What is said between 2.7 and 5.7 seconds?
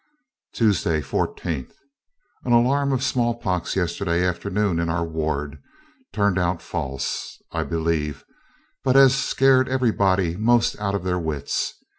of small pox yesterday afternoon in our ward